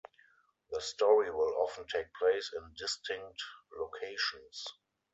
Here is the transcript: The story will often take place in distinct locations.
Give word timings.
The 0.71 0.81
story 0.81 1.29
will 1.29 1.53
often 1.59 1.85
take 1.85 2.11
place 2.15 2.51
in 2.57 2.73
distinct 2.75 3.39
locations. 3.77 4.65